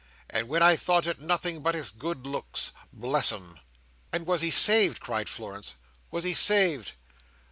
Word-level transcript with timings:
—and 0.31 0.47
when 0.47 0.63
I 0.63 0.77
thought 0.77 1.05
it 1.05 1.19
nothing 1.21 1.61
but 1.61 1.75
his 1.75 1.91
good 1.91 2.25
looks, 2.25 2.71
bless 2.91 3.31
him!" 3.31 3.59
"And 4.11 4.25
was 4.25 4.41
he 4.41 4.49
saved!" 4.49 4.99
cried 4.99 5.29
Florence. 5.29 5.75
"Was 6.09 6.23
he 6.23 6.33
saved!" 6.33 6.93